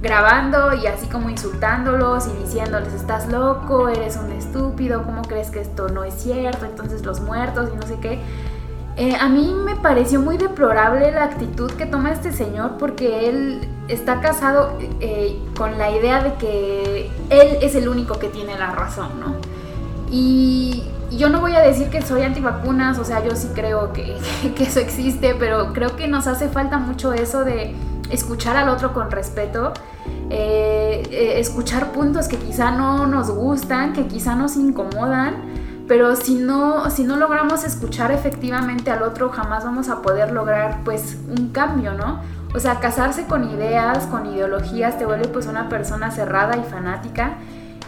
[0.02, 5.60] grabando y así como insultándolos y diciéndoles estás loco, eres un estúpido, ¿cómo crees que
[5.60, 6.64] esto no es cierto?
[6.64, 8.18] Entonces los muertos y no sé qué.
[8.96, 13.68] Eh, a mí me pareció muy deplorable la actitud que toma este señor porque él
[13.88, 18.72] está casado eh, con la idea de que él es el único que tiene la
[18.72, 19.36] razón, ¿no?
[20.10, 24.16] Y yo no voy a decir que soy antivacunas, o sea, yo sí creo que,
[24.56, 27.74] que eso existe, pero creo que nos hace falta mucho eso de
[28.10, 29.72] escuchar al otro con respeto,
[30.30, 35.34] eh, eh, escuchar puntos que quizá no nos gustan, que quizá nos incomodan,
[35.88, 40.78] pero si no, si no logramos escuchar efectivamente al otro, jamás vamos a poder lograr
[40.84, 42.20] pues un cambio, ¿no?
[42.54, 47.38] O sea, casarse con ideas, con ideologías, te vuelve pues una persona cerrada y fanática.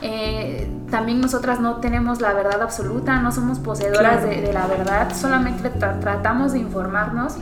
[0.00, 4.26] Eh, también nosotras no tenemos la verdad absoluta, no somos poseedoras claro.
[4.26, 7.36] de, de, la verdad, solamente tra tratamos de informarnos,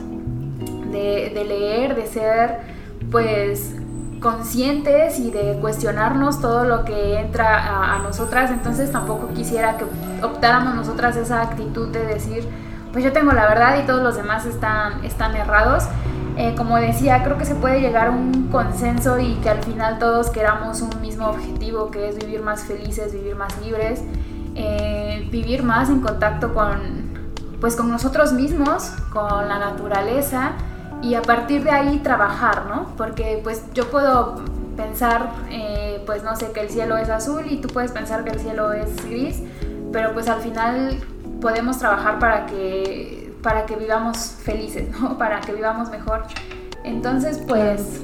[0.91, 2.70] de, de leer, de ser
[3.11, 3.75] pues
[4.21, 9.85] conscientes y de cuestionarnos todo lo que entra a, a, nosotras, entonces tampoco quisiera que
[10.23, 12.47] optáramos nosotras esa actitud de decir,
[12.91, 15.85] pues yo tengo la verdad y todos los demás están, están errados.
[16.37, 19.99] Eh, como decía, creo que se puede llegar a un consenso y que al final
[19.99, 24.01] todos queramos un mismo objetivo, que es vivir más felices, vivir más libres,
[24.55, 26.79] eh, vivir más en contacto con,
[27.59, 30.53] pues, con nosotros mismos, con la naturaleza,
[31.01, 32.87] y a partir de ahí trabajar, ¿no?
[32.95, 34.43] Porque pues yo puedo
[34.77, 38.31] pensar, eh, pues no sé, que el cielo es azul y tú puedes pensar que
[38.31, 39.41] el cielo es gris,
[39.91, 40.97] pero pues al final
[41.41, 45.17] podemos trabajar para que, para que vivamos felices, ¿no?
[45.17, 46.23] Para que vivamos mejor.
[46.83, 48.01] Entonces pues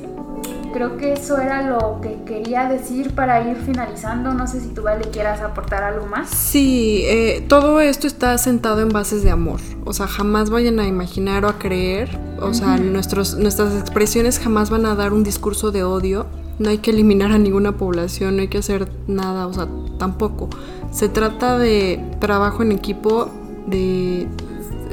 [0.71, 4.33] creo que eso era lo que quería decir para ir finalizando.
[4.33, 6.29] No sé si tú, Vale, quieras aportar algo más.
[6.29, 9.59] Sí, eh, todo esto está sentado en bases de amor.
[9.85, 12.17] O sea, jamás vayan a imaginar o a creer.
[12.39, 12.53] O uh -huh.
[12.53, 16.27] sea, nuestros, nuestras expresiones jamás van a dar un discurso de odio.
[16.59, 19.67] No hay que eliminar a ninguna población, no hay que hacer nada, o sea,
[19.99, 20.49] tampoco.
[20.91, 23.29] Se trata de trabajo en equipo,
[23.67, 24.27] de...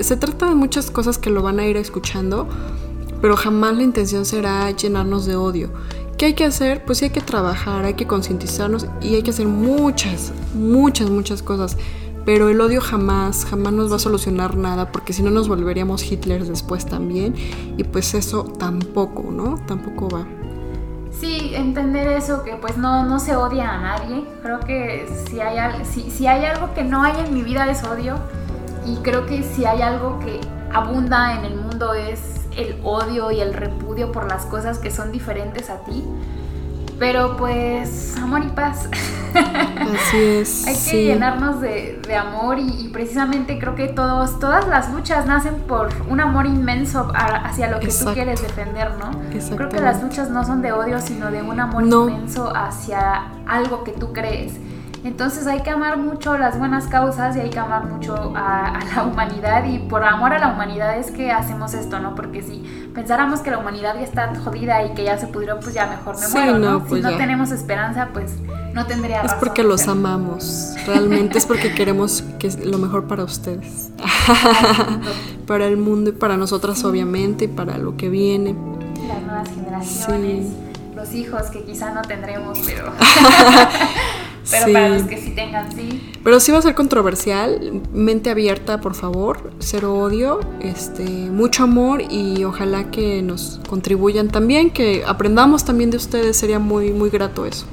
[0.01, 2.49] Se trata de muchas cosas que lo van a ir escuchando
[3.25, 5.71] pero jamás la intención será llenarnos de odio.
[6.19, 6.85] ¿Qué hay que hacer?
[6.85, 11.43] Pues sí hay que trabajar, hay que concientizarnos y hay que hacer muchas, muchas, muchas
[11.43, 11.79] cosas.
[12.27, 16.05] Pero el odio jamás, jamás nos va a solucionar nada porque si no nos volveríamos
[16.05, 17.35] Hitler después también
[17.79, 19.59] y pues eso tampoco, ¿no?
[19.67, 20.27] Tampoco va.
[21.11, 24.23] Sí, entender eso, que pues no, no se odia a nadie.
[24.43, 27.85] Creo que si hay, si, si hay algo que no hay en mi vida es
[27.85, 28.19] odio
[28.85, 33.41] y creo que si hay algo que abunda en el mundo es el odio y
[33.41, 36.05] el repudio por las cosas que son diferentes a ti.
[36.99, 38.89] Pero pues amor y paz.
[39.35, 40.67] Así es.
[40.67, 41.05] Hay que sí.
[41.07, 45.89] llenarnos de, de amor y, y, precisamente creo que todos, todas las luchas nacen por
[46.09, 48.11] un amor inmenso hacia lo que Exacto.
[48.11, 49.11] tú quieres defender, ¿no?
[49.57, 52.09] Creo que las luchas no son de odio, sino de un amor no.
[52.09, 54.53] inmenso hacia algo que tú crees.
[55.05, 58.85] Entonces hay que amar mucho las buenas causas y hay que amar mucho a, a,
[58.97, 62.15] la humanidad y por amor a la humanidad es que hacemos esto, ¿no?
[62.15, 62.65] Porque si
[62.95, 66.19] pensáramos que la humanidad ya está jodida y que ya se pudrió, pues ya mejor
[66.19, 66.71] me sí, muero, ¿no?
[66.73, 67.19] no pues si no ya.
[67.19, 68.33] tenemos esperanza, pues
[68.73, 69.37] no tendría razón.
[69.37, 73.91] Es porque los amamos, realmente es porque queremos que es lo mejor para ustedes.
[75.47, 78.57] para el mundo y para nosotras obviamente y para lo que viene.
[79.07, 80.57] Las nuevas generaciones, sí.
[80.97, 82.91] los hijos que quizá no tendremos, pero...
[84.51, 84.73] Pero sí.
[84.73, 86.13] para los que sí tengan, sí.
[86.23, 87.83] Pero sí va a ser controversial.
[87.93, 89.53] Mente abierta, por favor.
[89.59, 90.41] Cero odio.
[90.61, 96.37] Este, mucho amor y ojalá que nos contribuyan también, que aprendamos también de ustedes.
[96.37, 97.67] Sería muy, muy grato eso.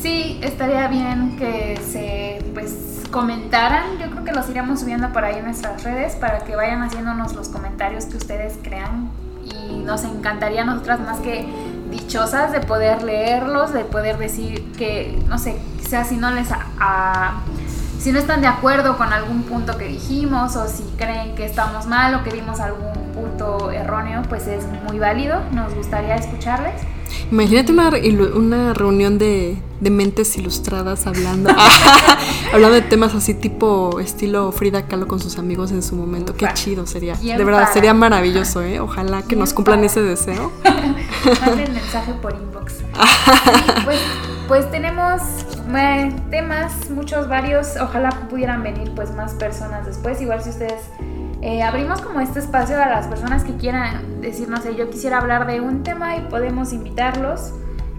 [0.00, 3.98] Sí, estaría bien que se pues comentaran.
[3.98, 7.34] Yo creo que los iremos subiendo por ahí en nuestras redes para que vayan haciéndonos
[7.34, 9.10] los comentarios que ustedes crean.
[9.44, 11.46] Y nos encantaría a nosotras más que
[11.90, 15.56] dichosas de poder leerlos, de poder decir que, no sé,
[15.90, 17.40] sea si no les a, a,
[17.98, 21.86] si no están de acuerdo con algún punto que dijimos o si creen que estamos
[21.86, 25.42] mal o que dimos algún punto erróneo, pues es muy válido.
[25.52, 26.80] Nos gustaría escucharles.
[27.32, 27.90] Imagínate una,
[28.34, 31.50] una reunión de, de, mentes ilustradas hablando,
[32.52, 36.34] hablando de temas así tipo estilo Frida Kahlo con sus amigos en su momento.
[36.34, 37.16] Qué chido sería.
[37.16, 38.78] de verdad, sería maravilloso, ¿eh?
[38.78, 40.52] Ojalá que nos cumplan ese deseo.
[41.44, 42.74] Manden mensaje por inbox.
[43.84, 43.98] pues,
[44.48, 45.20] pues tenemos
[46.30, 47.76] temas, muchos, varios.
[47.80, 50.20] Ojalá pudieran venir pues más personas después.
[50.20, 50.82] Igual si ustedes
[51.42, 55.18] eh, abrimos como este espacio a las personas que quieran decir, no sé, yo quisiera
[55.18, 57.52] hablar de un tema y podemos invitarlos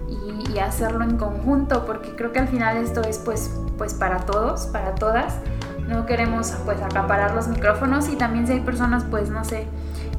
[0.08, 4.66] y, hacerlo en conjunto, porque creo que al final esto es pues, pues para todos,
[4.66, 5.36] para todas.
[5.88, 9.66] No queremos pues acaparar los micrófonos y también si hay personas pues no sé,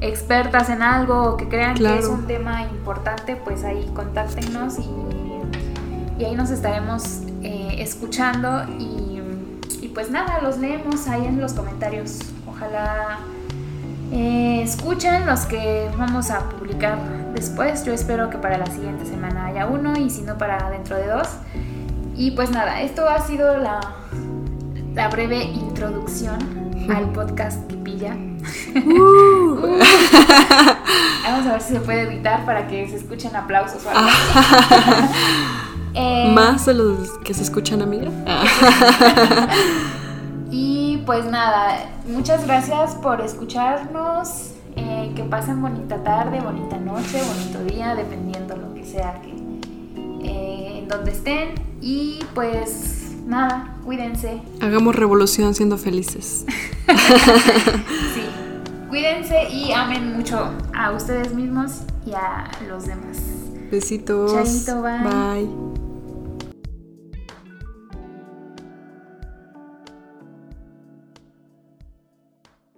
[0.00, 4.90] expertas en algo o que crean que es un tema importante, pues ahí contáctenos y,
[6.18, 9.20] y ahí nos estaremos eh, escuchando y,
[9.82, 12.18] y pues nada, los leemos ahí en los comentarios.
[12.48, 13.18] Ojalá
[14.12, 16.98] eh, escuchen los que vamos a publicar
[17.34, 17.84] después.
[17.84, 21.08] Yo espero que para la siguiente semana haya uno y si no para dentro de
[21.08, 21.28] dos.
[22.16, 23.80] Y pues nada, esto ha sido la,
[24.94, 26.38] la breve introducción
[26.94, 28.16] al podcast que pilla.
[28.74, 29.78] Uh.
[31.24, 34.08] Vamos a ver si se puede editar para que se escuchen aplausos o algo.
[35.94, 38.10] Eh, Más de los que se escuchan, amiga.
[41.04, 44.50] pues nada, muchas gracias por escucharnos.
[44.76, 49.30] Eh, que pasen bonita tarde, bonita noche, bonito día, dependiendo lo que sea que
[50.26, 51.54] eh, en donde estén.
[51.80, 54.42] Y pues nada, cuídense.
[54.60, 56.44] Hagamos revolución siendo felices.
[58.14, 58.22] sí,
[58.88, 63.18] cuídense y amen mucho a ustedes mismos y a los demás.
[63.70, 64.32] Besitos.
[64.66, 64.98] bye.
[65.02, 65.73] Bye.